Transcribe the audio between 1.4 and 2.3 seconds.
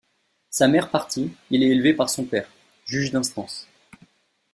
il est élevé par son